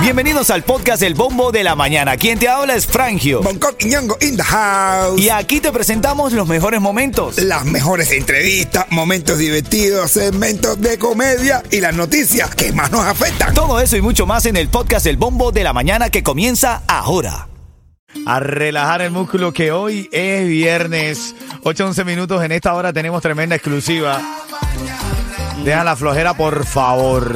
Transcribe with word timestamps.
Bienvenidos 0.00 0.50
al 0.50 0.62
podcast 0.62 1.02
El 1.02 1.14
Bombo 1.14 1.50
de 1.50 1.64
la 1.64 1.74
Mañana. 1.74 2.16
Quien 2.16 2.38
te 2.38 2.48
habla 2.48 2.76
es 2.76 2.86
Frangio. 2.86 3.42
Bangkok 3.42 3.74
y 3.80 3.86
Ñongo 3.86 4.16
in 4.20 4.36
the 4.36 4.42
house. 4.42 5.20
Y 5.20 5.30
aquí 5.30 5.60
te 5.60 5.72
presentamos 5.72 6.32
los 6.32 6.46
mejores 6.46 6.80
momentos. 6.80 7.38
Las 7.38 7.64
mejores 7.64 8.12
entrevistas, 8.12 8.86
momentos 8.90 9.38
divertidos, 9.38 10.12
segmentos 10.12 10.80
de 10.80 10.96
comedia 10.98 11.62
y 11.72 11.80
las 11.80 11.94
noticias 11.94 12.54
que 12.54 12.72
más 12.72 12.92
nos 12.92 13.04
afectan. 13.04 13.52
Todo 13.52 13.80
eso 13.80 13.96
y 13.96 14.00
mucho 14.00 14.26
más 14.26 14.46
en 14.46 14.56
el 14.56 14.68
podcast 14.68 15.06
El 15.06 15.16
Bombo 15.16 15.50
de 15.50 15.64
la 15.64 15.72
Mañana 15.72 16.08
que 16.08 16.22
comienza 16.22 16.82
ahora. 16.86 17.48
A 18.26 18.38
relajar 18.38 19.02
el 19.02 19.10
músculo 19.10 19.52
que 19.52 19.72
hoy 19.72 20.08
es 20.12 20.46
viernes. 20.46 21.34
8-11 21.64 22.04
minutos. 22.04 22.44
En 22.44 22.52
esta 22.52 22.74
hora 22.74 22.92
tenemos 22.92 23.22
tremenda 23.22 23.56
exclusiva. 23.56 24.20
Deja 25.64 25.82
la 25.82 25.96
flojera, 25.96 26.34
por 26.34 26.64
favor. 26.64 27.34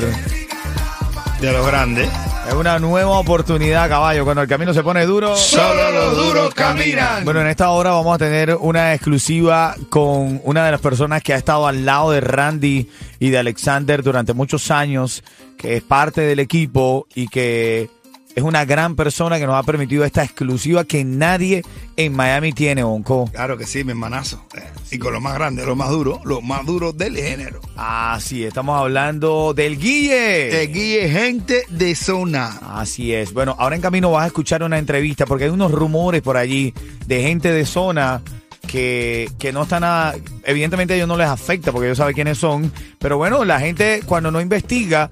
De 1.41 1.53
los 1.53 1.67
grandes. 1.67 2.07
Es 2.47 2.53
una 2.53 2.79
nueva 2.79 3.19
oportunidad, 3.19 3.89
caballo. 3.89 4.25
Cuando 4.25 4.43
el 4.43 4.49
camino 4.49 4.75
se 4.75 4.83
pone 4.83 5.07
duro. 5.07 5.35
Solo 5.37 5.91
los 5.91 6.17
duros 6.17 6.53
caminan. 6.53 7.25
Bueno, 7.25 7.41
en 7.41 7.47
esta 7.47 7.71
hora 7.71 7.93
vamos 7.93 8.15
a 8.15 8.19
tener 8.19 8.57
una 8.61 8.93
exclusiva 8.93 9.75
con 9.89 10.43
una 10.45 10.67
de 10.67 10.73
las 10.73 10.83
personas 10.83 11.23
que 11.23 11.33
ha 11.33 11.37
estado 11.37 11.67
al 11.67 11.87
lado 11.87 12.11
de 12.11 12.21
Randy 12.21 12.91
y 13.19 13.31
de 13.31 13.39
Alexander 13.39 14.03
durante 14.03 14.35
muchos 14.35 14.71
años, 14.71 15.25
que 15.57 15.79
es 15.79 15.83
parte 15.83 16.21
del 16.21 16.41
equipo 16.41 17.07
y 17.15 17.29
que 17.29 17.89
es 18.35 18.43
una 18.43 18.65
gran 18.65 18.95
persona 18.97 19.39
que 19.39 19.47
nos 19.47 19.57
ha 19.57 19.63
permitido 19.63 20.05
esta 20.05 20.23
exclusiva 20.23 20.85
que 20.85 21.05
nadie 21.05 21.63
en 21.97 22.13
Miami 22.15 22.53
tiene, 22.53 22.83
Bonco. 22.83 23.29
Claro 23.33 23.59
que 23.59 23.67
sí, 23.67 23.85
mi 23.85 23.91
hermanazo. 23.91 24.45
Eh, 24.57 24.63
Y 24.93 24.99
con 24.99 25.13
lo 25.13 25.21
más 25.21 25.35
grande, 25.35 25.67
lo 25.67 25.77
más 25.77 25.91
duro, 25.91 26.21
lo 26.25 26.41
más 26.41 26.65
duro 26.65 26.93
del 26.93 27.17
género. 27.17 27.61
Así, 27.77 28.45
estamos 28.45 28.79
hablando 28.79 29.53
del 29.55 29.79
Guille. 29.79 30.63
El 30.63 30.73
guille 30.73 31.09
gente 31.09 31.65
de 31.71 31.95
zona. 31.95 32.59
Así 32.75 33.13
es. 33.13 33.33
Bueno, 33.33 33.57
ahora 33.59 33.77
en 33.77 33.83
camino 33.83 34.11
vas 34.13 34.25
a 34.25 34.27
escuchar 34.29 34.63
una 34.63 34.79
entrevista 34.79 35.27
porque 35.27 35.45
hay 35.45 35.51
unos 35.51 35.73
rumores 35.73 36.23
por 36.23 36.37
allí 36.37 36.73
de 37.07 37.23
gente 37.23 37.53
de 37.53 37.67
zona 37.67 38.23
que, 38.67 39.29
que 39.39 39.53
no 39.53 39.65
están 39.65 39.83
a... 39.85 40.15
Evidentemente 40.45 40.95
a 40.95 40.97
ellos 40.97 41.09
no 41.09 41.17
les 41.17 41.27
afecta 41.29 41.73
porque 41.73 41.89
ellos 41.89 41.99
saben 41.99 42.15
quiénes 42.15 42.39
son. 42.39 42.73
Pero 42.99 43.17
bueno, 43.17 43.45
la 43.45 43.59
gente 43.61 44.03
cuando 44.07 44.31
no 44.31 44.41
investiga 44.41 45.11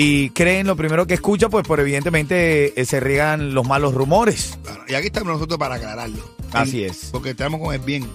y 0.00 0.30
creen 0.30 0.66
lo 0.66 0.76
primero 0.76 1.06
que 1.06 1.14
escucha, 1.14 1.48
pues 1.48 1.66
por 1.66 1.80
evidentemente 1.80 2.80
eh, 2.80 2.84
se 2.84 3.00
riegan 3.00 3.52
los 3.54 3.66
malos 3.66 3.94
rumores. 3.94 4.56
Claro, 4.62 4.82
Y 4.88 4.94
aquí 4.94 5.06
estamos 5.08 5.32
nosotros 5.32 5.58
para 5.58 5.74
aclararlo. 5.74 6.22
Así 6.52 6.84
En- 6.84 6.90
es. 6.90 7.08
Porque 7.10 7.30
estamos 7.30 7.60
con 7.60 7.74
el 7.74 7.80
bien. 7.80 8.06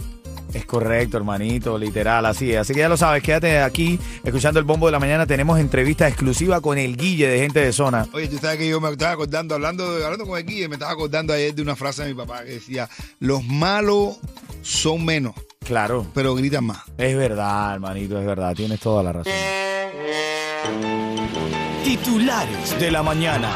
Es 0.54 0.66
correcto, 0.66 1.18
hermanito, 1.18 1.78
literal, 1.80 2.26
así 2.28 2.52
es. 2.52 2.60
Así 2.60 2.74
que 2.76 2.82
ya 2.82 2.88
lo 2.88 2.96
sabes, 2.96 3.24
quédate 3.24 3.60
aquí 3.60 4.00
escuchando 4.24 4.60
el 4.60 4.66
bombo 4.66 4.86
de 4.86 4.92
la 4.92 5.00
mañana. 5.00 5.26
Tenemos 5.26 5.60
entrevista 5.60 6.08
exclusiva 6.08 6.62
con 6.62 6.78
el 6.78 6.96
Guille 6.96 7.28
de 7.28 7.40
gente 7.40 7.60
de 7.60 7.74
zona. 7.74 8.08
Oye, 8.14 8.28
tú 8.28 8.38
sabes 8.38 8.60
que 8.60 8.70
yo 8.70 8.80
me 8.80 8.90
estaba 8.92 9.14
acordando, 9.14 9.56
hablando, 9.56 9.84
hablando 10.06 10.26
con 10.28 10.38
el 10.38 10.46
guille, 10.46 10.68
me 10.70 10.76
estaba 10.76 10.92
acordando 10.92 11.34
ayer 11.34 11.54
de 11.56 11.62
una 11.64 11.76
frase 11.76 12.04
de 12.04 12.10
mi 12.10 12.16
papá 12.16 12.44
que 12.44 12.52
decía, 12.52 12.88
los 13.20 13.44
malos 13.44 14.20
son 14.62 15.04
menos, 15.04 15.34
Claro. 15.66 16.06
pero 16.14 16.36
gritan 16.36 16.66
más. 16.66 16.84
Es 17.00 17.18
verdad, 17.18 17.74
hermanito, 17.74 18.20
es 18.20 18.26
verdad. 18.26 18.54
Tienes 18.56 18.80
toda 18.80 19.02
la 19.04 19.12
razón. 19.12 19.34
Titulares 21.84 22.80
de 22.80 22.92
la 22.92 23.04
mañana. 23.04 23.50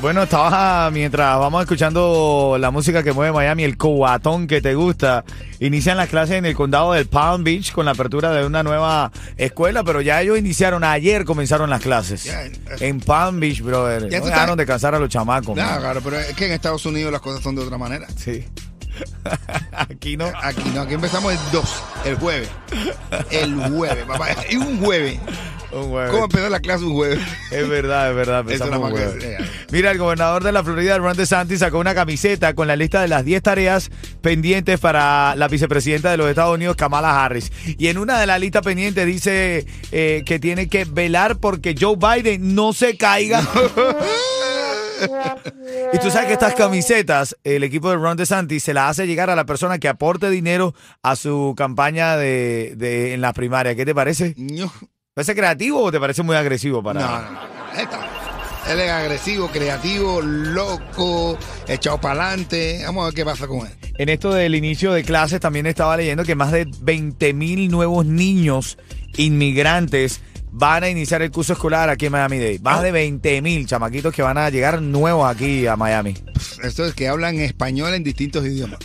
Bueno, 0.00 0.24
estaba 0.24 0.90
mientras 0.90 1.38
vamos 1.38 1.62
escuchando 1.62 2.56
la 2.58 2.70
música 2.70 3.02
que 3.02 3.12
mueve 3.12 3.32
Miami, 3.32 3.62
el 3.62 3.76
coatón 3.76 4.46
que 4.46 4.60
te 4.60 4.74
gusta. 4.74 5.24
Inician 5.60 5.96
las 5.96 6.08
clases 6.08 6.36
en 6.36 6.46
el 6.46 6.54
condado 6.54 6.92
del 6.92 7.06
Palm 7.06 7.44
Beach 7.44 7.72
con 7.72 7.86
la 7.86 7.92
apertura 7.92 8.32
de 8.32 8.44
una 8.44 8.62
nueva 8.62 9.12
escuela, 9.36 9.84
pero 9.84 10.00
ya 10.00 10.20
ellos 10.20 10.36
iniciaron, 10.38 10.82
ayer 10.84 11.24
comenzaron 11.24 11.70
las 11.70 11.80
clases. 11.80 12.24
Ya, 12.24 12.42
En 12.80 13.00
Palm 13.00 13.38
Beach, 13.40 13.62
brother. 13.62 14.10
Ya 14.10 14.18
No 14.18 14.26
dejaron 14.26 14.58
de 14.58 14.66
cansar 14.66 14.94
a 14.94 14.98
los 14.98 15.08
chamacos. 15.08 15.54
Claro, 15.54 16.00
pero 16.02 16.18
es 16.18 16.34
que 16.34 16.46
en 16.46 16.52
Estados 16.52 16.84
Unidos 16.86 17.12
las 17.12 17.20
cosas 17.20 17.42
son 17.42 17.54
de 17.54 17.62
otra 17.62 17.78
manera. 17.78 18.06
Sí. 18.16 18.44
Aquí 19.72 20.16
no. 20.16 20.30
Aquí 20.42 20.70
no, 20.74 20.82
aquí 20.82 20.94
empezamos 20.94 21.32
el 21.32 21.38
2, 21.52 21.82
el 22.04 22.14
jueves. 22.16 22.48
El 23.30 23.54
jueves, 23.70 24.04
papá. 24.04 24.28
Y 24.50 24.56
un 24.56 24.78
jueves. 24.80 25.18
Un 25.74 25.90
jueves. 25.90 26.10
¿Cómo 26.12 26.24
empezó 26.24 26.48
la 26.48 26.60
clase 26.60 26.84
un 26.84 26.94
jueves? 26.94 27.18
Es 27.50 27.68
verdad, 27.68 28.10
es 28.10 28.16
verdad. 28.16 28.40
Empezamos 28.40 28.90
jueves. 28.90 29.24
Mira, 29.72 29.90
el 29.90 29.98
gobernador 29.98 30.44
de 30.44 30.52
la 30.52 30.62
Florida, 30.62 30.96
Ron 30.98 31.16
DeSantis, 31.16 31.58
sacó 31.60 31.78
una 31.78 31.94
camiseta 31.94 32.54
con 32.54 32.68
la 32.68 32.76
lista 32.76 33.00
de 33.02 33.08
las 33.08 33.24
10 33.24 33.42
tareas 33.42 33.90
pendientes 34.20 34.78
para 34.80 35.34
la 35.36 35.48
vicepresidenta 35.48 36.10
de 36.10 36.16
los 36.16 36.28
Estados 36.28 36.54
Unidos, 36.54 36.76
Kamala 36.76 37.24
Harris. 37.24 37.50
Y 37.78 37.88
en 37.88 37.98
una 37.98 38.20
de 38.20 38.26
las 38.26 38.40
listas 38.40 38.62
pendientes 38.62 39.04
dice 39.06 39.66
eh, 39.92 40.22
que 40.24 40.38
tiene 40.38 40.68
que 40.68 40.84
velar 40.84 41.38
porque 41.38 41.74
Joe 41.78 41.96
Biden 41.96 42.54
no 42.54 42.72
se 42.72 42.96
caiga. 42.96 43.42
Y 45.92 45.98
tú 45.98 46.10
sabes 46.10 46.28
que 46.28 46.32
estas 46.34 46.54
camisetas, 46.54 47.36
el 47.44 47.64
equipo 47.64 47.90
de 47.90 47.96
Ron 47.96 48.16
DeSantis 48.16 48.62
se 48.62 48.72
las 48.74 48.90
hace 48.90 49.06
llegar 49.06 49.28
a 49.28 49.36
la 49.36 49.44
persona 49.44 49.78
que 49.78 49.88
aporte 49.88 50.30
dinero 50.30 50.74
a 51.02 51.16
su 51.16 51.54
campaña 51.56 52.16
de, 52.16 52.74
de- 52.76 53.12
en 53.12 53.20
las 53.20 53.32
primarias. 53.34 53.74
¿Qué 53.76 53.84
te 53.84 53.94
parece? 53.94 54.34
No, 54.36 54.72
¿Parece 55.14 55.36
creativo 55.36 55.80
o 55.80 55.92
te 55.92 56.00
parece 56.00 56.24
muy 56.24 56.34
agresivo 56.34 56.82
para.? 56.82 57.00
no, 57.00 57.22
no. 57.22 57.30
no. 57.30 57.80
Esta. 57.80 58.00
Él 58.68 58.80
es 58.80 58.90
agresivo, 58.90 59.46
creativo, 59.48 60.20
loco, 60.20 61.38
echado 61.68 62.00
para 62.00 62.26
adelante. 62.28 62.82
Vamos 62.84 63.02
a 63.02 63.04
ver 63.06 63.14
qué 63.14 63.24
pasa 63.24 63.46
con 63.46 63.60
él. 63.60 63.72
En 63.96 64.08
esto 64.08 64.32
del 64.32 64.56
inicio 64.56 64.92
de 64.92 65.04
clases 65.04 65.38
también 65.38 65.66
estaba 65.66 65.96
leyendo 65.96 66.24
que 66.24 66.34
más 66.34 66.50
de 66.50 66.66
20 66.80 67.32
mil 67.32 67.70
nuevos 67.70 68.04
niños 68.06 68.76
inmigrantes 69.16 70.20
van 70.50 70.82
a 70.82 70.88
iniciar 70.88 71.22
el 71.22 71.30
curso 71.30 71.52
escolar 71.52 71.90
aquí 71.90 72.06
en 72.06 72.12
Miami 72.12 72.38
Dade. 72.38 72.58
Más 72.60 72.82
de 72.82 72.90
20 72.90 73.40
mil 73.40 73.66
chamaquitos 73.66 74.12
que 74.12 74.22
van 74.22 74.38
a 74.38 74.50
llegar 74.50 74.82
nuevos 74.82 75.30
aquí 75.30 75.68
a 75.68 75.76
Miami. 75.76 76.16
Esto 76.64 76.86
es 76.86 76.94
que 76.94 77.06
hablan 77.06 77.38
español 77.38 77.94
en 77.94 78.02
distintos 78.02 78.44
idiomas. 78.44 78.80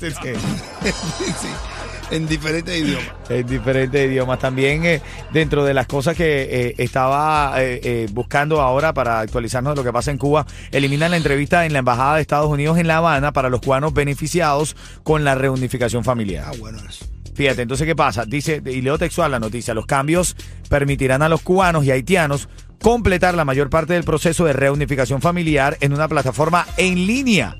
Que, 0.00 0.10
sí, 0.34 1.48
en 2.10 2.26
diferentes 2.26 2.76
idiomas. 2.76 3.12
en 3.28 3.46
diferentes 3.46 4.08
idiomas. 4.08 4.38
También 4.38 4.84
eh, 4.84 5.02
dentro 5.32 5.64
de 5.64 5.74
las 5.74 5.86
cosas 5.86 6.16
que 6.16 6.42
eh, 6.42 6.74
estaba 6.78 7.54
eh, 7.58 8.06
buscando 8.12 8.60
ahora 8.60 8.92
para 8.92 9.20
actualizarnos 9.20 9.74
de 9.74 9.76
lo 9.76 9.84
que 9.84 9.92
pasa 9.92 10.10
en 10.10 10.18
Cuba, 10.18 10.46
eliminan 10.72 11.10
la 11.10 11.16
entrevista 11.16 11.66
en 11.66 11.72
la 11.72 11.80
Embajada 11.80 12.16
de 12.16 12.22
Estados 12.22 12.50
Unidos 12.50 12.78
en 12.78 12.86
La 12.86 12.98
Habana 12.98 13.32
para 13.32 13.48
los 13.48 13.60
cubanos 13.60 13.92
beneficiados 13.92 14.76
con 15.02 15.24
la 15.24 15.34
reunificación 15.34 16.04
familiar. 16.04 16.44
Ah, 16.46 16.52
bueno, 16.58 16.78
eso. 16.88 17.06
Fíjate, 17.34 17.62
entonces, 17.62 17.86
¿qué 17.86 17.94
pasa? 17.94 18.24
Dice, 18.24 18.62
y 18.64 18.80
leo 18.80 18.96
textual 18.96 19.30
la 19.30 19.38
noticia, 19.38 19.74
los 19.74 19.84
cambios 19.84 20.36
permitirán 20.70 21.20
a 21.20 21.28
los 21.28 21.42
cubanos 21.42 21.84
y 21.84 21.90
haitianos 21.90 22.48
completar 22.80 23.34
la 23.34 23.44
mayor 23.44 23.68
parte 23.68 23.92
del 23.92 24.04
proceso 24.04 24.46
de 24.46 24.54
reunificación 24.54 25.20
familiar 25.20 25.76
en 25.80 25.92
una 25.92 26.08
plataforma 26.08 26.66
en 26.78 27.06
línea 27.06 27.56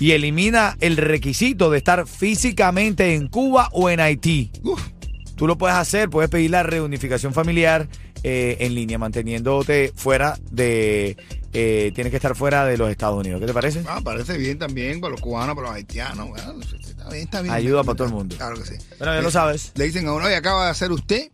y 0.00 0.12
elimina 0.12 0.76
el 0.80 0.96
requisito 0.96 1.70
de 1.70 1.78
estar 1.78 2.06
físicamente 2.06 3.14
en 3.14 3.28
Cuba 3.28 3.68
o 3.72 3.90
en 3.90 4.00
Haití. 4.00 4.50
Uf, 4.62 4.80
Tú 5.36 5.46
lo 5.46 5.56
puedes 5.56 5.76
hacer, 5.76 6.10
puedes 6.10 6.28
pedir 6.30 6.50
la 6.50 6.64
reunificación 6.64 7.32
familiar 7.32 7.88
eh, 8.24 8.56
en 8.60 8.74
línea, 8.74 8.98
manteniéndote 8.98 9.92
fuera 9.94 10.36
de... 10.50 11.16
eh, 11.52 11.92
tienes 11.94 12.10
que 12.10 12.16
estar 12.16 12.34
fuera 12.34 12.64
de 12.64 12.76
los 12.76 12.90
Estados 12.90 13.16
Unidos. 13.20 13.40
¿Qué 13.40 13.46
te 13.46 13.52
parece? 13.54 13.84
ah, 13.88 14.00
parece 14.02 14.36
bien 14.36 14.58
también 14.58 15.00
para 15.00 15.12
los 15.12 15.20
cubanos, 15.20 15.54
para 15.54 15.68
los 15.68 15.76
haitianos. 15.76 16.28
Bueno, 16.28 16.54
está 16.60 17.08
bien, 17.10 17.22
está 17.22 17.42
bien. 17.42 17.54
Ayuda 17.54 17.84
para 17.84 17.96
todo 17.96 18.08
el 18.08 18.14
mundo. 18.14 18.34
Claro 18.36 18.56
que 18.56 18.64
sí. 18.64 18.74
Bueno, 18.98 19.14
ya 19.14 19.20
lo 19.20 19.28
Le- 19.28 19.30
sabes. 19.30 19.70
Le 19.76 19.84
dicen 19.84 20.08
a 20.08 20.14
uno, 20.14 20.28
y 20.28 20.34
acaba 20.34 20.64
de 20.64 20.70
hacer 20.72 20.90
usted 20.90 21.30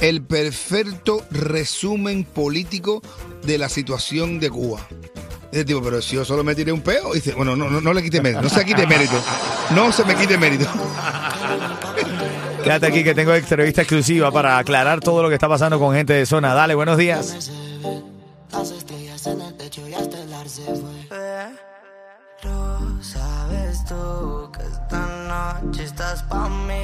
el 0.00 0.22
perfecto 0.22 1.22
resumen 1.30 2.24
político 2.24 3.02
de 3.44 3.58
la 3.58 3.68
situación 3.68 4.40
de 4.40 4.48
Cuba. 4.48 4.88
Ese 5.52 5.64
tipo, 5.64 5.82
pero 5.82 6.02
si 6.02 6.16
yo 6.16 6.24
solo 6.24 6.42
me 6.44 6.54
tiré 6.54 6.72
un 6.72 6.80
peo, 6.80 7.12
dice, 7.14 7.32
bueno, 7.32 7.56
no, 7.56 7.70
no, 7.70 7.80
no 7.80 7.92
le 7.92 8.02
quite 8.02 8.20
mérito, 8.20 8.42
no 8.42 8.48
se 8.48 8.64
quite 8.64 8.86
mérito, 8.86 9.14
no 9.74 9.92
se 9.92 10.04
me 10.04 10.14
quite 10.14 10.36
mérito. 10.36 10.66
Quédate 12.64 12.86
aquí 12.86 13.04
que 13.04 13.14
tengo 13.14 13.32
entrevista 13.32 13.82
exclusiva 13.82 14.32
para 14.32 14.58
aclarar 14.58 14.98
todo 14.98 15.22
lo 15.22 15.28
que 15.28 15.34
está 15.34 15.48
pasando 15.48 15.78
con 15.78 15.94
gente 15.94 16.14
de 16.14 16.26
zona. 16.26 16.52
Dale, 16.52 16.74
buenos 16.74 16.98
días. 16.98 17.26
se 17.26 17.52
ve 17.52 18.02
Las 18.50 18.70
estrellas 18.72 19.26
en 19.28 19.40
el 19.40 19.54
techo 19.54 19.86
y 19.88 19.94
hasta 19.94 20.20
el 20.20 20.34
ar 20.34 20.48
se 20.48 20.62
fue 20.64 21.06
Pero 22.42 23.02
sabes 23.02 23.84
tú 23.84 24.50
que 24.50 24.62
esta 24.64 25.15
noche 25.62 25.84
estás 25.84 26.22
pa' 26.24 26.48
mí 26.48 26.74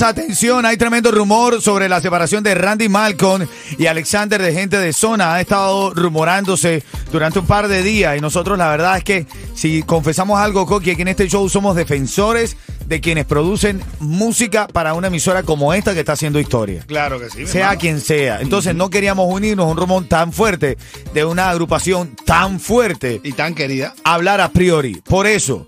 Atención, 0.00 0.64
hay 0.66 0.76
tremendo 0.76 1.10
rumor 1.10 1.60
sobre 1.60 1.88
la 1.88 2.00
separación 2.00 2.44
de 2.44 2.54
Randy 2.54 2.88
Malcolm 2.88 3.46
y 3.76 3.86
Alexander 3.86 4.40
de 4.40 4.52
gente 4.52 4.78
de 4.78 4.92
zona. 4.92 5.34
Ha 5.34 5.40
estado 5.40 5.92
rumorándose 5.94 6.84
durante 7.10 7.40
un 7.40 7.46
par 7.46 7.66
de 7.66 7.82
días 7.82 8.16
y 8.16 8.20
nosotros 8.20 8.56
la 8.56 8.68
verdad 8.68 8.98
es 8.98 9.04
que 9.04 9.26
si 9.54 9.82
confesamos 9.82 10.38
algo, 10.38 10.64
Coqui, 10.64 10.90
aquí 10.92 11.02
en 11.02 11.08
este 11.08 11.28
show 11.28 11.48
somos 11.48 11.74
defensores 11.74 12.56
de 12.86 13.00
quienes 13.00 13.24
producen 13.24 13.82
música 13.98 14.68
para 14.68 14.94
una 14.94 15.08
emisora 15.08 15.42
como 15.42 15.74
esta 15.74 15.92
que 15.92 16.00
está 16.00 16.12
haciendo 16.12 16.38
historia. 16.38 16.84
Claro 16.86 17.18
que 17.18 17.28
sí. 17.30 17.38
mi 17.38 17.46
sea 17.46 17.62
hermano. 17.62 17.80
quien 17.80 18.00
sea. 18.00 18.40
Entonces 18.42 18.76
no 18.76 18.90
queríamos 18.90 19.26
unirnos 19.28 19.66
a 19.66 19.70
un 19.70 19.76
rumor 19.76 20.04
tan 20.06 20.32
fuerte 20.32 20.78
de 21.14 21.24
una 21.24 21.48
agrupación 21.50 22.14
tan 22.24 22.60
fuerte 22.60 23.20
Y 23.24 23.32
tan 23.32 23.54
querida. 23.56 23.92
hablar 24.04 24.40
a 24.40 24.50
priori. 24.50 25.00
Por 25.04 25.26
eso, 25.26 25.66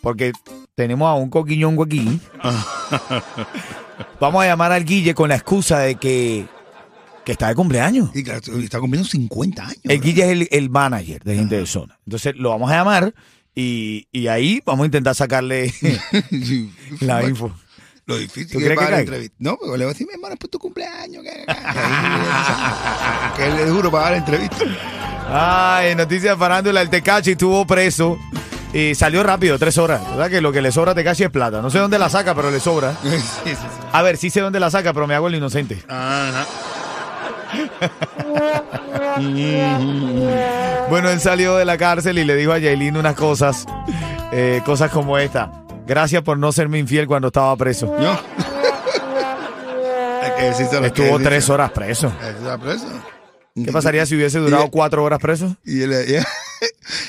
porque 0.00 0.32
tenemos 0.76 1.08
a 1.08 1.14
un 1.14 1.28
coquiñongo 1.30 1.82
aquí. 1.84 2.20
Vamos 4.20 4.44
a 4.44 4.46
llamar 4.46 4.70
al 4.72 4.84
Guille 4.84 5.14
con 5.14 5.30
la 5.30 5.34
excusa 5.36 5.80
de 5.80 5.96
que 5.96 6.46
que 7.24 7.32
está 7.32 7.48
de 7.48 7.56
cumpleaños. 7.56 8.10
Y 8.14 8.22
claro, 8.22 8.40
está 8.60 8.78
cumpliendo 8.78 9.08
50 9.08 9.62
años. 9.64 9.80
El. 9.82 10.00
Guille 10.00 10.22
es 10.22 10.28
el, 10.28 10.48
el 10.52 10.70
manager 10.70 11.24
de 11.24 11.34
gente 11.34 11.56
de 11.56 11.66
zona. 11.66 11.98
Entonces 12.06 12.36
lo 12.36 12.50
vamos 12.50 12.70
a 12.70 12.74
llamar 12.76 13.12
y, 13.52 14.06
y 14.12 14.28
ahí 14.28 14.62
vamos 14.64 14.84
a 14.84 14.86
intentar 14.86 15.16
sacarle 15.16 15.74
la 17.00 17.24
info. 17.24 17.50
Lo 18.04 18.16
difícil 18.18 18.52
¿Tú 18.52 18.58
que 18.58 18.66
crees 18.66 18.70
es 18.70 18.78
que 18.78 18.84
para 18.84 18.90
la 18.90 18.96
caiga? 18.98 19.00
entrevista. 19.00 19.36
No, 19.40 19.56
porque 19.56 19.78
le 19.78 19.84
voy 19.84 19.84
a 19.86 19.88
decir, 19.88 20.06
mi 20.06 20.12
hermano, 20.12 20.34
es 20.34 20.38
por 20.38 20.48
tu 20.50 20.58
cumpleaños. 20.60 21.24
Que, 21.24 21.46
que, 23.36 23.42
que 23.42 23.50
le 23.64 23.70
juro 23.72 23.90
para 23.90 24.04
dar 24.04 24.12
la 24.12 24.18
entrevista. 24.18 24.64
Ay, 25.28 25.96
noticias 25.96 26.38
farándula, 26.38 26.82
el 26.82 26.90
Tecachi 26.90 27.32
estuvo 27.32 27.66
preso 27.66 28.16
y 28.78 28.94
salió 28.94 29.22
rápido, 29.22 29.58
tres 29.58 29.78
horas. 29.78 30.02
¿Verdad 30.10 30.28
que 30.30 30.40
lo 30.40 30.52
que 30.52 30.60
le 30.62 30.70
sobra 30.72 30.92
a 30.92 30.94
Tecachi 30.94 31.24
es 31.24 31.30
plata? 31.30 31.60
No 31.62 31.70
sé 31.70 31.78
dónde 31.78 31.98
la 31.98 32.08
saca, 32.08 32.34
pero 32.34 32.50
le 32.50 32.60
sobra. 32.60 32.94
sí, 33.02 33.10
sí, 33.10 33.50
sí. 33.54 33.56
A 33.92 34.02
ver, 34.02 34.16
sí 34.16 34.30
sé 34.30 34.40
dónde 34.40 34.60
la 34.60 34.70
saca, 34.70 34.92
pero 34.92 35.06
me 35.06 35.14
hago 35.14 35.28
el 35.28 35.34
inocente. 35.36 35.82
Ajá. 35.88 36.44
Bueno, 40.90 41.08
él 41.10 41.20
salió 41.20 41.56
de 41.56 41.64
la 41.64 41.76
cárcel 41.78 42.18
y 42.18 42.24
le 42.24 42.34
dijo 42.36 42.52
a 42.52 42.58
Yailin 42.58 42.96
unas 42.96 43.14
cosas, 43.16 43.66
eh, 44.32 44.60
cosas 44.64 44.90
como 44.90 45.18
esta. 45.18 45.50
Gracias 45.86 46.22
por 46.22 46.38
no 46.38 46.52
serme 46.52 46.78
infiel 46.78 47.06
cuando 47.06 47.28
estaba 47.28 47.56
preso. 47.56 47.86
¿No? 47.98 48.18
Estuvo 50.84 51.18
tres 51.18 51.48
horas 51.48 51.70
preso. 51.72 52.12
¿Qué 53.54 53.72
pasaría 53.72 54.04
si 54.06 54.16
hubiese 54.16 54.38
durado 54.38 54.66
Y- 54.66 54.70
cuatro 54.70 55.02
horas 55.02 55.18
preso? 55.18 55.56
Y 55.64 55.82
él, 55.82 55.92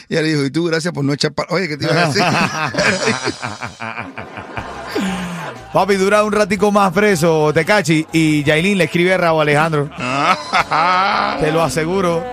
y 0.09 0.15
él 0.15 0.23
le 0.23 0.29
dijo, 0.29 0.45
y 0.45 0.51
tú, 0.51 0.65
gracias 0.65 0.93
por 0.93 1.03
no 1.03 1.13
echar 1.13 1.33
para... 1.33 1.53
Oye, 1.53 1.67
¿qué 1.67 1.77
te 1.77 1.85
iba 1.85 1.93
a 1.93 2.07
decir? 2.07 2.23
Papi, 5.73 5.95
dura 5.95 6.23
un 6.23 6.31
ratico 6.31 6.71
más 6.71 6.93
preso, 6.93 7.51
Tecachi, 7.53 8.07
y 8.13 8.43
Yailin 8.43 8.77
le 8.77 8.85
escribe 8.85 9.13
a 9.13 9.17
Raúl 9.17 9.41
Alejandro. 9.41 9.89
Te 11.39 11.51
lo 11.51 11.61
aseguro. 11.61 12.23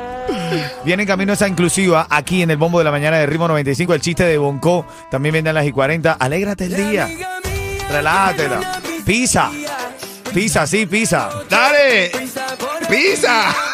Viene 0.84 1.02
en 1.02 1.06
camino 1.06 1.32
esa 1.32 1.48
inclusiva 1.48 2.06
aquí 2.08 2.42
en 2.42 2.50
el 2.50 2.56
bombo 2.56 2.78
de 2.78 2.84
la 2.84 2.90
mañana 2.90 3.18
de 3.18 3.26
Ritmo 3.26 3.48
95. 3.48 3.92
El 3.92 4.00
chiste 4.00 4.24
de 4.24 4.38
Bonco 4.38 4.86
también 5.10 5.32
viene 5.32 5.50
a 5.50 5.52
las 5.52 5.66
y 5.66 5.72
40. 5.72 6.12
Alégrate 6.12 6.66
el 6.66 6.76
día. 6.76 7.08
Relájate. 7.90 8.48
Pisa. 9.04 9.50
Pisa, 10.32 10.66
sí, 10.66 10.86
pisa. 10.86 11.28
¡Dale! 11.48 12.10
¡Pizza! 12.88 13.73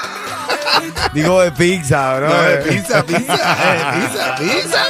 Digo 1.13 1.41
de 1.43 1.53
pizza, 1.53 2.17
bro. 2.17 2.29
No, 2.29 2.43
de 2.43 2.57
pizza, 2.59 3.03
pizza, 3.05 3.35
eh, 3.35 4.01
pizza, 4.01 4.35
pizza. 4.37 4.87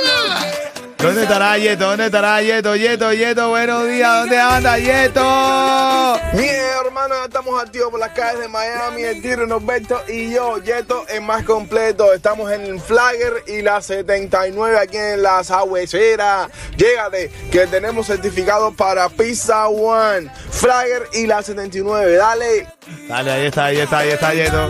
¿Dónde 1.03 1.23
estará 1.23 1.57
Yeto? 1.57 1.87
¿Dónde 1.87 2.07
estará 2.07 2.43
Yeto? 2.43 2.77
Yeto, 2.77 3.13
Yeto, 3.15 3.49
buenos 3.49 3.89
días. 3.89 4.21
¿Dónde 4.21 4.39
anda 4.39 4.79
Yeto? 4.79 6.21
Bien, 6.35 6.61
hermano, 6.85 7.15
ya 7.15 7.25
estamos 7.25 7.63
activos 7.63 7.91
por 7.91 8.01
las 8.01 8.11
calles 8.11 8.41
de 8.41 8.49
Miami, 8.49 9.03
el 9.05 9.23
Tiro 9.23 9.47
Norberto 9.47 10.03
y 10.09 10.31
yo, 10.31 10.59
Yeto, 10.59 11.07
el 11.09 11.23
más 11.23 11.45
completo. 11.45 12.13
Estamos 12.13 12.53
en 12.53 12.67
el 12.67 12.81
Flagger 12.81 13.45
y 13.47 13.63
la 13.63 13.81
79 13.81 14.79
aquí 14.79 14.99
en 14.99 15.23
la 15.23 15.43
Sahuesera. 15.43 16.51
Llégate, 16.77 17.31
que 17.51 17.67
tenemos 17.67 18.07
certificado 18.07 18.71
para 18.73 19.09
Pizza 19.09 19.69
One, 19.69 20.31
Flagger 20.51 21.09
y 21.15 21.27
la 21.27 21.43
79. 21.43 22.15
Dale. 22.17 22.67
Dale, 23.09 23.31
ahí 23.31 23.47
está, 23.47 23.65
ahí 23.67 23.79
está, 23.79 23.99
ahí 23.99 24.11
está 24.11 24.35
Yeto. 24.35 24.69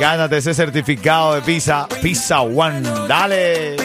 Gánate 0.00 0.38
ese 0.38 0.54
certificado 0.54 1.34
de 1.34 1.42
pizza, 1.42 1.86
Pizza 2.00 2.40
One. 2.40 2.80
Dale. 3.06 3.76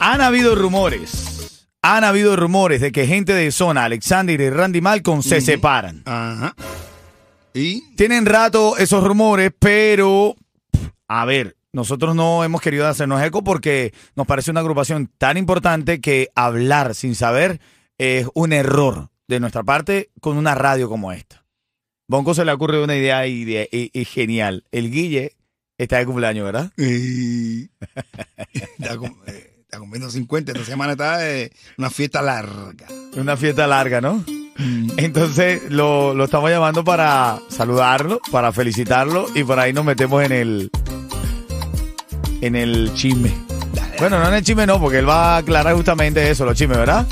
Han 0.00 0.20
habido 0.20 0.56
rumores. 0.56 1.68
Han 1.82 2.02
habido 2.02 2.34
rumores 2.34 2.80
de 2.80 2.90
que 2.90 3.06
gente 3.06 3.32
de 3.32 3.52
zona, 3.52 3.84
Alexander 3.84 4.40
y 4.40 4.50
Randy 4.50 4.80
Malcolm, 4.80 5.22
se 5.22 5.40
separan. 5.40 6.02
Ajá. 6.04 6.56
Y 7.54 7.94
Tienen 7.94 8.26
rato 8.26 8.76
esos 8.76 9.04
rumores, 9.04 9.52
pero 9.56 10.34
a 11.06 11.24
ver, 11.26 11.56
nosotros 11.72 12.16
no 12.16 12.42
hemos 12.42 12.60
querido 12.60 12.88
hacernos 12.88 13.22
eco 13.22 13.44
porque 13.44 13.94
nos 14.16 14.26
parece 14.26 14.50
una 14.50 14.60
agrupación 14.60 15.12
tan 15.16 15.36
importante 15.36 16.00
que 16.00 16.30
hablar 16.34 16.96
sin 16.96 17.14
saber 17.14 17.60
es 17.98 18.26
un 18.34 18.52
error 18.52 19.10
de 19.28 19.38
nuestra 19.38 19.62
parte 19.62 20.10
con 20.20 20.36
una 20.36 20.56
radio 20.56 20.88
como 20.88 21.12
esta. 21.12 21.45
Bonco 22.08 22.34
se 22.34 22.44
le 22.44 22.52
ocurre 22.52 22.82
una 22.82 22.96
idea 22.96 23.26
y, 23.26 23.42
y- 23.72 23.90
y 23.92 24.04
genial. 24.04 24.64
El 24.70 24.90
Guille 24.90 25.32
está 25.78 25.98
de 25.98 26.06
cumpleaños, 26.06 26.44
¿verdad? 26.44 26.72
Y 26.76 27.62
está, 28.78 28.96
cum- 28.96 29.16
eh, 29.26 29.54
está 29.62 29.78
cumpliendo 29.78 30.10
50. 30.10 30.52
Esta 30.52 30.64
semana 30.64 30.92
está 30.92 31.18
de 31.18 31.52
una 31.78 31.90
fiesta 31.90 32.22
larga. 32.22 32.86
Una 33.16 33.36
fiesta 33.36 33.66
larga, 33.66 34.00
¿no? 34.00 34.24
Entonces 34.96 35.62
lo, 35.70 36.14
lo 36.14 36.24
estamos 36.24 36.48
llamando 36.50 36.82
para 36.84 37.38
saludarlo, 37.50 38.20
para 38.32 38.52
felicitarlo 38.52 39.26
y 39.34 39.44
por 39.44 39.58
ahí 39.58 39.72
nos 39.74 39.84
metemos 39.84 40.22
en 40.24 40.32
el 40.32 40.70
en 42.40 42.54
el 42.56 42.90
chisme. 42.94 43.34
Bueno, 43.98 44.18
no 44.20 44.28
en 44.28 44.34
el 44.34 44.44
chisme 44.44 44.66
no, 44.66 44.78
porque 44.78 44.98
él 44.98 45.08
va 45.08 45.36
a 45.36 45.36
aclarar 45.38 45.74
justamente 45.74 46.30
eso, 46.30 46.44
los 46.44 46.54
chismes, 46.54 46.76
¿verdad? 46.76 47.06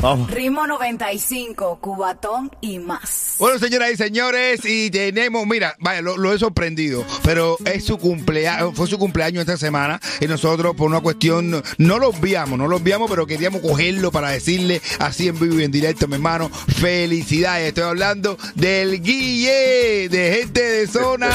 Vamos. 0.00 0.30
Ritmo 0.30 0.66
95, 0.68 1.78
Cubatón 1.80 2.50
y 2.60 2.78
más. 2.78 3.34
Bueno, 3.38 3.58
señoras 3.58 3.90
y 3.90 3.96
señores, 3.96 4.60
y 4.64 4.90
tenemos, 4.90 5.44
mira, 5.46 5.74
vaya, 5.80 6.00
lo, 6.00 6.16
lo 6.16 6.32
he 6.32 6.38
sorprendido, 6.38 7.04
pero 7.24 7.56
es 7.64 7.84
su 7.84 7.98
cumpleaños, 7.98 8.72
fue 8.74 8.86
su 8.86 8.98
cumpleaños 8.98 9.40
esta 9.40 9.56
semana 9.56 10.00
y 10.20 10.28
nosotros 10.28 10.76
por 10.76 10.88
una 10.88 11.00
cuestión, 11.00 11.62
no 11.78 11.98
lo 11.98 12.10
obviamos, 12.10 12.56
no 12.56 12.68
lo 12.68 12.76
obviamos, 12.76 13.10
pero 13.10 13.26
queríamos 13.26 13.60
cogerlo 13.60 14.12
para 14.12 14.30
decirle 14.30 14.80
así 15.00 15.26
en 15.26 15.40
vivo 15.40 15.58
y 15.58 15.64
en 15.64 15.72
directo, 15.72 16.06
mi 16.06 16.14
hermano, 16.14 16.50
felicidades, 16.50 17.68
estoy 17.68 17.84
hablando 17.84 18.38
del 18.54 19.02
Guille, 19.02 20.08
de 20.08 20.38
gente 20.40 20.62
de 20.62 20.86
zona. 20.86 21.28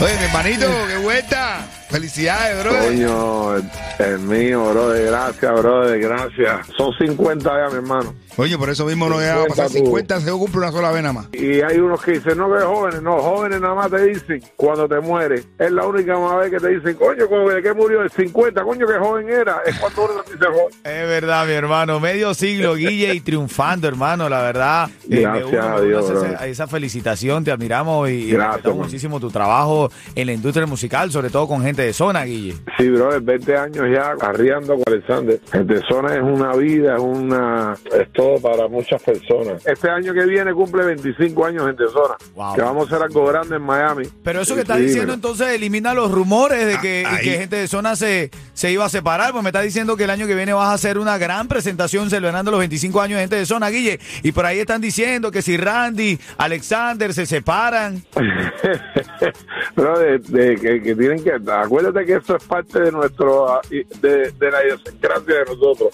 Oye, 0.00 0.16
mi 0.18 0.24
hermanito, 0.24 0.66
qué 0.88 0.96
vuelta. 0.96 1.81
Felicidades, 1.92 2.64
bro. 2.64 2.72
Coño, 2.86 3.56
el, 3.56 3.64
el 3.98 4.18
mío, 4.20 4.64
brother, 4.72 5.06
gracias, 5.06 5.52
brother, 5.60 6.00
gracias. 6.00 6.66
Son 6.76 6.90
50 6.98 7.50
ya, 7.50 7.68
mi 7.70 7.76
hermano. 7.76 8.14
Oye, 8.38 8.56
por 8.56 8.70
eso 8.70 8.86
mismo 8.86 9.10
no 9.10 9.20
llegaba 9.20 9.42
a 9.42 9.46
pasar 9.46 9.68
50, 9.68 10.20
se 10.22 10.30
cumple 10.30 10.58
una 10.60 10.72
sola 10.72 10.90
vez 10.90 11.02
nada 11.02 11.12
más. 11.12 11.26
Y 11.34 11.60
hay 11.60 11.76
unos 11.78 12.02
que 12.02 12.12
dicen, 12.12 12.38
no, 12.38 12.50
que 12.50 12.62
jóvenes, 12.64 13.02
no, 13.02 13.18
jóvenes 13.18 13.60
nada 13.60 13.74
más 13.74 13.90
te 13.90 14.06
dicen 14.06 14.42
cuando 14.56 14.88
te 14.88 15.00
mueres. 15.00 15.46
Es 15.58 15.70
la 15.70 15.84
única 15.86 16.16
vez 16.38 16.50
que 16.50 16.58
te 16.58 16.68
dicen, 16.68 16.94
coño, 16.94 17.28
como 17.28 17.50
de 17.50 17.62
que 17.62 17.74
murió 17.74 18.00
de 18.02 18.08
50, 18.08 18.62
coño, 18.64 18.86
que 18.86 18.94
joven 18.98 19.28
era. 19.28 19.58
Es 19.66 19.78
cuando 19.78 20.04
uno 20.06 20.22
te 20.22 20.32
dice 20.32 20.46
joven. 20.46 20.74
Es 20.82 21.08
verdad, 21.08 21.46
mi 21.46 21.52
hermano. 21.52 22.00
Medio 22.00 22.32
siglo, 22.32 22.74
Guille, 22.76 23.12
y 23.14 23.20
triunfando, 23.20 23.86
hermano, 23.86 24.30
la 24.30 24.40
verdad. 24.40 24.88
Eh, 25.10 25.20
Gracias 25.20 25.46
uno, 25.52 25.76
a 25.76 25.80
Dios, 25.82 26.10
esa- 26.10 26.46
esa, 26.46 26.66
felicitación, 26.66 27.44
te 27.44 27.50
admiramos 27.52 28.08
y, 28.08 28.12
y 28.12 28.30
Gracias, 28.30 28.48
respetamos 28.54 28.78
man. 28.78 28.86
muchísimo 28.86 29.20
tu 29.20 29.30
trabajo 29.30 29.90
en 30.14 30.26
la 30.26 30.32
industria 30.32 30.66
musical, 30.66 31.12
sobre 31.12 31.28
todo 31.28 31.46
con 31.46 31.62
gente 31.62 31.81
de 31.82 31.92
zona, 31.92 32.24
Guille. 32.24 32.54
Sí, 32.78 32.88
brother, 32.88 33.20
20 33.20 33.56
años 33.56 33.86
ya 33.92 34.12
arriando 34.20 34.74
con 34.74 34.82
Alexander. 34.86 35.40
Gente 35.50 35.80
zona 35.88 36.14
es 36.14 36.22
una 36.22 36.54
vida, 36.56 36.96
es 36.96 37.02
una 37.02 37.74
es 37.98 38.12
todo 38.12 38.40
para 38.40 38.68
muchas 38.68 39.02
personas. 39.02 39.66
Este 39.66 39.90
año 39.90 40.12
que 40.14 40.24
viene 40.24 40.52
cumple 40.52 40.84
25 40.84 41.46
años 41.46 41.66
Gente 41.66 41.84
zona. 41.92 42.14
Wow. 42.34 42.54
Que 42.54 42.62
vamos 42.62 42.84
a 42.84 42.94
hacer 42.96 43.06
algo 43.06 43.26
grande 43.26 43.56
en 43.56 43.62
Miami. 43.62 44.04
Pero 44.22 44.40
eso 44.40 44.54
que 44.54 44.60
Sí, 44.60 44.62
estás 44.62 44.78
sí, 44.78 44.84
diciendo 44.84 45.12
entonces 45.12 45.48
elimina 45.48 45.94
los 45.94 46.10
rumores 46.10 46.66
de 46.66 46.78
que, 46.78 47.04
Ah, 47.06 47.18
que 47.22 47.30
gente 47.38 47.56
de 47.56 47.68
zona 47.68 47.96
se, 47.96 48.30
se 48.54 48.70
iba 48.70 48.84
a 48.84 48.88
separar, 48.88 49.32
pues 49.32 49.42
me 49.42 49.50
estás 49.50 49.64
diciendo 49.64 49.96
que 49.96 50.04
el 50.04 50.10
año 50.10 50.26
que 50.26 50.34
viene 50.34 50.52
vas 50.52 50.68
a 50.68 50.74
hacer 50.74 50.98
una 50.98 51.18
gran 51.18 51.48
presentación 51.48 52.10
celebrando 52.10 52.50
los 52.50 52.60
25 52.60 53.00
años 53.00 53.16
de 53.16 53.22
gente 53.22 53.36
de 53.36 53.46
zona, 53.46 53.70
Guille, 53.70 53.98
y 54.22 54.32
por 54.32 54.46
ahí 54.46 54.58
están 54.58 54.80
diciendo 54.80 55.30
que 55.30 55.42
si 55.42 55.56
Randy, 55.56 56.18
Alexander 56.38 57.12
se 57.14 57.26
separan. 57.26 58.02
Pero 59.74 59.98
de, 59.98 60.56
que, 60.56 60.94
tienen 60.94 61.22
que 61.22 61.32
acuérdate 61.50 62.04
que 62.04 62.14
eso 62.14 62.36
es 62.36 62.44
parte 62.44 62.80
de 62.80 62.92
nuestro 62.92 63.48
ah, 63.48 63.60
de, 63.70 64.32
de 64.32 64.50
la 64.50 64.64
idiosincrasia 64.64 65.34
de 65.34 65.44
nosotros 65.46 65.90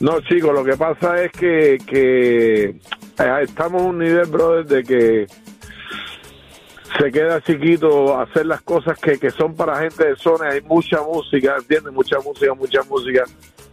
no 0.00 0.20
chicos 0.20 0.52
lo 0.52 0.64
que 0.64 0.76
pasa 0.76 1.22
es 1.22 1.32
que 1.32 1.78
que 1.86 2.64
eh, 2.64 3.40
estamos 3.42 3.82
a 3.82 3.84
un 3.86 3.98
nivel 3.98 4.26
brother 4.26 4.66
de 4.66 4.82
que 4.82 5.26
se 6.98 7.10
queda 7.10 7.40
chiquito 7.40 8.18
hacer 8.18 8.46
las 8.46 8.62
cosas 8.62 8.98
que, 8.98 9.18
que 9.18 9.30
son 9.30 9.54
para 9.54 9.80
gente 9.80 10.06
de 10.06 10.16
zona 10.16 10.48
hay 10.50 10.60
mucha 10.62 11.02
música 11.02 11.56
entiendes 11.58 11.92
mucha 11.92 12.18
música 12.20 12.54
mucha 12.54 12.82
música 12.84 13.24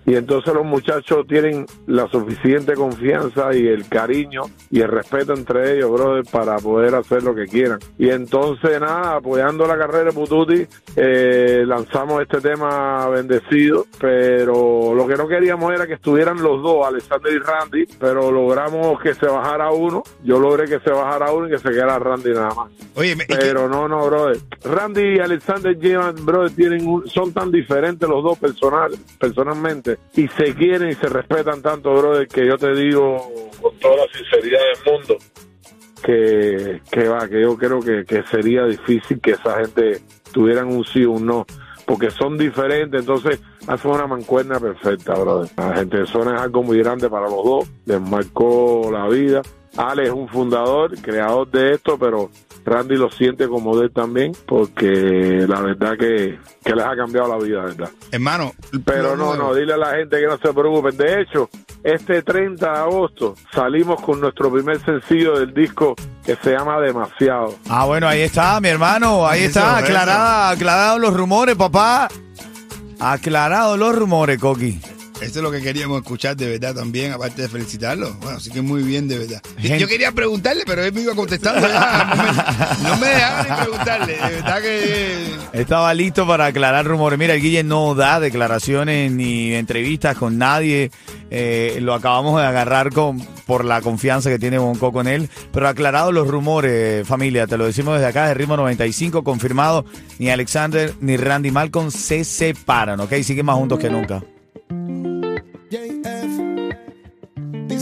y 0.05 0.15
entonces 0.15 0.53
los 0.53 0.65
muchachos 0.65 1.25
tienen 1.27 1.65
la 1.87 2.07
suficiente 2.07 2.73
confianza 2.73 3.53
y 3.55 3.67
el 3.67 3.87
cariño 3.87 4.43
y 4.71 4.81
el 4.81 4.87
respeto 4.89 5.33
entre 5.33 5.75
ellos, 5.77 5.91
brother, 5.91 6.23
para 6.31 6.57
poder 6.57 6.95
hacer 6.95 7.23
lo 7.23 7.35
que 7.35 7.45
quieran. 7.45 7.79
Y 7.97 8.09
entonces, 8.09 8.79
nada, 8.81 9.15
apoyando 9.17 9.65
la 9.67 9.77
carrera 9.77 10.05
de 10.05 10.11
Pututi, 10.11 10.65
eh, 10.95 11.63
lanzamos 11.67 12.21
este 12.21 12.41
tema 12.41 13.07
bendecido, 13.09 13.85
pero 13.99 14.93
lo 14.95 15.07
que 15.07 15.15
no 15.15 15.27
queríamos 15.27 15.71
era 15.73 15.85
que 15.87 15.93
estuvieran 15.93 16.41
los 16.41 16.61
dos, 16.63 16.85
Alexander 16.85 17.31
y 17.33 17.37
Randy, 17.39 17.85
pero 17.99 18.31
logramos 18.31 18.99
que 19.01 19.13
se 19.13 19.27
bajara 19.27 19.71
uno, 19.71 20.03
yo 20.23 20.39
logré 20.39 20.65
que 20.65 20.79
se 20.79 20.91
bajara 20.91 21.31
uno 21.31 21.47
y 21.47 21.51
que 21.51 21.57
se 21.59 21.69
quedara 21.69 21.99
Randy 21.99 22.31
nada 22.31 22.53
más. 22.55 22.71
Oye, 22.95 23.15
Pero 23.27 23.69
no, 23.69 23.87
no, 23.87 24.05
brother. 24.07 24.37
Randy 24.63 25.15
y 25.15 25.19
Alexander 25.19 25.77
llevan, 25.77 26.15
brother, 26.25 26.51
tienen 26.51 26.87
un- 26.87 27.07
son 27.07 27.31
tan 27.33 27.51
diferentes 27.51 28.07
los 28.09 28.23
dos 28.23 28.37
personal, 28.39 28.91
personalmente 29.19 29.90
y 30.15 30.27
se 30.27 30.53
quieren 30.55 30.89
y 30.89 30.93
se 30.93 31.07
respetan 31.07 31.61
tanto, 31.61 31.93
brother, 31.93 32.27
que 32.27 32.45
yo 32.45 32.57
te 32.57 32.73
digo 32.73 33.31
con 33.61 33.77
toda 33.79 34.05
la 34.05 34.13
sinceridad 34.13 34.59
del 34.59 34.93
mundo 34.93 35.17
que, 36.03 36.81
que 36.91 37.07
va, 37.07 37.27
que 37.27 37.41
yo 37.41 37.57
creo 37.57 37.79
que, 37.79 38.05
que 38.05 38.23
sería 38.23 38.65
difícil 38.65 39.19
que 39.21 39.31
esa 39.31 39.57
gente 39.59 40.01
tuvieran 40.31 40.67
un 40.67 40.83
sí 40.83 41.05
o 41.05 41.11
un 41.11 41.25
no, 41.25 41.45
porque 41.85 42.09
son 42.09 42.37
diferentes, 42.37 42.99
entonces 42.99 43.39
hace 43.67 43.87
una 43.87 44.07
mancuerna 44.07 44.59
perfecta, 44.59 45.13
brother. 45.13 45.49
La 45.57 45.75
gente 45.75 45.97
de 45.97 46.05
zona 46.05 46.35
es 46.35 46.41
algo 46.41 46.63
muy 46.63 46.77
grande 46.79 47.09
para 47.09 47.27
los 47.27 47.43
dos, 47.43 47.69
les 47.85 48.01
marcó 48.01 48.89
la 48.91 49.07
vida. 49.07 49.41
Ale 49.77 50.03
es 50.03 50.11
un 50.11 50.27
fundador, 50.27 50.99
creador 51.01 51.49
de 51.49 51.73
esto, 51.73 51.97
pero 51.97 52.29
Randy 52.65 52.95
lo 52.95 53.09
siente 53.09 53.47
como 53.47 53.77
de 53.77 53.85
él 53.85 53.91
también, 53.91 54.33
porque 54.45 55.45
la 55.47 55.61
verdad 55.61 55.97
que, 55.97 56.39
que 56.63 56.75
les 56.75 56.85
ha 56.85 56.95
cambiado 56.95 57.29
la 57.29 57.43
vida, 57.43 57.61
¿verdad? 57.63 57.89
Hermano. 58.11 58.53
Pero 58.85 59.15
no, 59.15 59.35
no, 59.35 59.53
dile 59.55 59.73
a 59.73 59.77
la 59.77 59.95
gente 59.95 60.19
que 60.19 60.27
no 60.27 60.37
se 60.37 60.53
preocupen. 60.53 60.97
De 60.97 61.21
hecho, 61.21 61.49
este 61.83 62.21
30 62.21 62.69
de 62.69 62.77
agosto 62.77 63.35
salimos 63.53 64.01
con 64.01 64.19
nuestro 64.19 64.51
primer 64.51 64.79
sencillo 64.83 65.39
del 65.39 65.53
disco 65.53 65.95
que 66.25 66.35
se 66.35 66.51
llama 66.51 66.79
Demasiado. 66.79 67.55
Ah, 67.69 67.85
bueno, 67.85 68.07
ahí 68.07 68.21
está, 68.21 68.59
mi 68.59 68.69
hermano. 68.69 69.25
Ahí 69.25 69.41
Eso, 69.43 69.59
está, 69.59 69.77
aclarada, 69.77 70.49
aclarados 70.51 70.99
los 71.01 71.13
rumores, 71.15 71.55
papá. 71.55 72.07
Aclarados 72.99 73.79
los 73.79 73.95
rumores, 73.95 74.37
Coqui. 74.39 74.79
Esto 75.21 75.39
es 75.39 75.43
lo 75.43 75.51
que 75.51 75.61
queríamos 75.61 76.01
escuchar 76.01 76.35
de 76.35 76.49
verdad 76.49 76.73
también, 76.73 77.11
aparte 77.11 77.43
de 77.43 77.47
felicitarlo. 77.49 78.13
Bueno, 78.21 78.37
así 78.37 78.49
que 78.49 78.61
muy 78.61 78.81
bien 78.83 79.07
de 79.07 79.19
verdad. 79.19 79.41
Gente- 79.57 79.79
Yo 79.79 79.87
quería 79.87 80.11
preguntarle, 80.11 80.63
pero 80.65 80.83
él 80.83 80.91
me 80.93 81.01
iba 81.01 81.13
contestando 81.15 81.67
ya. 81.67 82.77
No 82.81 82.89
me, 82.89 82.89
no 82.89 82.97
me 82.97 83.07
dejaba 83.07 83.43
ni 83.43 83.61
preguntarle. 83.63 84.13
De 84.13 84.19
verdad 84.35 84.61
que. 84.61 85.25
Estaba 85.53 85.93
listo 85.93 86.25
para 86.27 86.47
aclarar 86.47 86.85
rumores. 86.85 87.19
Mira, 87.19 87.35
el 87.35 87.41
Guille 87.41 87.63
no 87.63 87.93
da 87.95 88.19
declaraciones 88.19 89.11
ni 89.11 89.53
entrevistas 89.53 90.17
con 90.17 90.37
nadie. 90.37 90.91
Eh, 91.29 91.77
lo 91.81 91.93
acabamos 91.93 92.41
de 92.41 92.47
agarrar 92.47 92.91
con, 92.91 93.19
por 93.45 93.63
la 93.63 93.81
confianza 93.81 94.29
que 94.29 94.39
tiene 94.39 94.57
Bonco 94.57 94.91
con 94.91 95.07
él. 95.07 95.29
Pero 95.53 95.67
aclarados 95.67 96.13
los 96.13 96.27
rumores, 96.27 97.07
familia, 97.07 97.45
te 97.47 97.57
lo 97.57 97.65
decimos 97.65 97.93
desde 97.95 98.07
acá, 98.07 98.27
de 98.27 98.33
Ritmo 98.33 98.57
95, 98.57 99.23
confirmado. 99.23 99.85
Ni 100.19 100.29
Alexander 100.29 100.93
ni 100.99 101.15
Randy 101.17 101.51
Malcolm 101.51 101.91
se 101.91 102.23
separan, 102.23 102.99
¿ok? 102.99 103.13
Siguen 103.23 103.45
más 103.45 103.55
juntos 103.55 103.79
que 103.79 103.89
nunca. 103.89 104.21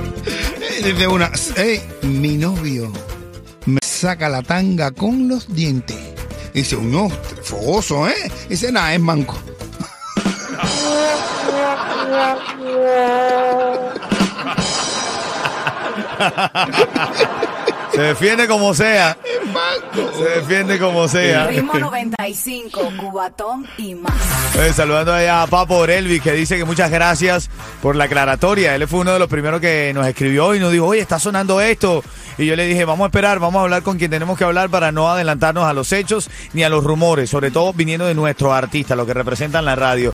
Dice 0.84 1.08
una, 1.08 1.28
hey, 1.56 1.82
mi 2.02 2.36
novio 2.36 2.92
saca 3.98 4.28
la 4.28 4.42
tanga 4.42 4.92
con 4.92 5.26
los 5.28 5.52
dientes. 5.52 5.96
Dice, 6.54 6.76
uno 6.76 7.08
fogoso, 7.42 8.08
¿eh? 8.08 8.30
Dice, 8.48 8.70
nada, 8.70 8.94
es 8.94 9.00
manco. 9.00 9.36
Se 17.92 18.00
defiende 18.00 18.46
como 18.46 18.72
sea. 18.72 19.18
Se 20.16 20.24
defiende 20.24 20.78
como 20.78 21.08
sea. 21.08 21.46
Ritmo 21.46 21.74
95, 21.74 22.92
Cubatón 22.96 23.66
y 23.76 23.94
más. 23.94 24.12
Eh, 24.58 24.72
saludando 24.72 25.12
allá 25.12 25.42
a 25.42 25.46
Papo 25.46 25.76
Orelvi 25.76 26.20
que 26.20 26.32
dice 26.32 26.56
que 26.56 26.64
muchas 26.64 26.90
gracias 26.90 27.50
por 27.80 27.96
la 27.96 28.04
aclaratoria. 28.04 28.74
Él 28.74 28.86
fue 28.88 29.00
uno 29.00 29.12
de 29.12 29.18
los 29.18 29.28
primeros 29.28 29.60
que 29.60 29.92
nos 29.94 30.06
escribió 30.06 30.54
y 30.54 30.60
nos 30.60 30.72
dijo, 30.72 30.86
oye, 30.86 31.00
está 31.00 31.18
sonando 31.18 31.60
esto. 31.60 32.02
Y 32.38 32.46
yo 32.46 32.54
le 32.54 32.66
dije, 32.66 32.84
vamos 32.84 33.04
a 33.04 33.08
esperar, 33.08 33.40
vamos 33.40 33.58
a 33.58 33.62
hablar 33.64 33.82
con 33.82 33.98
quien 33.98 34.10
tenemos 34.10 34.38
que 34.38 34.44
hablar 34.44 34.70
para 34.70 34.92
no 34.92 35.10
adelantarnos 35.10 35.64
a 35.64 35.72
los 35.72 35.92
hechos 35.92 36.30
ni 36.52 36.62
a 36.62 36.68
los 36.68 36.84
rumores, 36.84 37.28
sobre 37.30 37.50
todo 37.50 37.72
viniendo 37.72 38.06
de 38.06 38.14
nuestros 38.14 38.52
artistas, 38.52 38.96
lo 38.96 39.06
que 39.06 39.14
representan 39.14 39.64
la 39.64 39.74
radio. 39.74 40.06